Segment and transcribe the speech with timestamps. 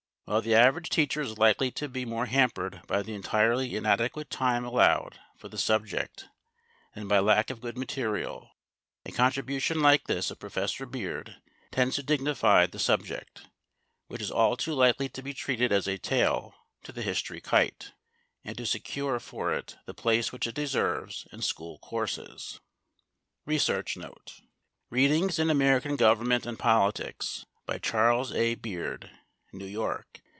[0.25, 4.63] While the average teacher is likely to be more hampered by the entirely inadequate time
[4.63, 6.29] allowed for the subject
[6.95, 8.49] than by lack of good material,
[9.05, 11.35] a contribution like this of Professor Beard
[11.69, 13.47] tends to dignify the subject,
[14.07, 17.91] which is all too likely to be treated as a tail to the history kite,
[18.41, 22.61] and to secure for it the place which it deserves in school courses.
[23.45, 28.55] ["Readings in American Government and Politics." By Charles A.
[28.55, 29.11] Beard.
[29.53, 30.21] New York.